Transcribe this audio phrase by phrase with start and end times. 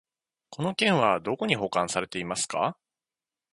[0.49, 2.75] この件はどこに保管されてますか？